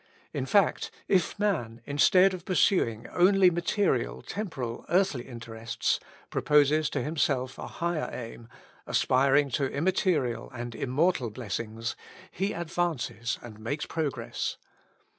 In 0.33 0.47
fact, 0.47 0.89
if 1.07 1.37
man, 1.37 1.79
instead 1.85 2.33
of 2.33 2.43
pursuing 2.43 3.05
only 3.09 3.51
material, 3.51 4.23
temporal, 4.23 4.83
earthly 4.89 5.25
interests, 5.27 5.99
proposes 6.31 6.89
to 6.89 7.03
himself 7.03 7.59
a 7.59 7.67
higher 7.67 8.09
aim, 8.11 8.49
aspiring 8.87 9.51
to 9.51 9.69
immaterial 9.69 10.49
and 10.55 10.73
immortal 10.73 11.29
blessings, 11.29 11.95
he 12.31 12.51
advances 12.51 13.37
and 13.43 13.59
makes 13.59 13.85
progress. 13.85 14.57